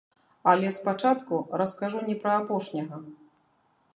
Але 0.53 0.71
спачатку 0.77 1.41
раскажу 1.63 2.01
не 2.09 2.15
пра 2.25 2.33
апошняга. 2.41 2.97